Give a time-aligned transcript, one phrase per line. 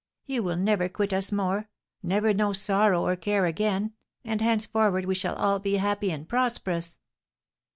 [0.25, 1.69] You will never quit us more,
[2.01, 3.93] never know sorrow or care again,
[4.25, 6.97] and henceforward we shall all be happy and prosperous!"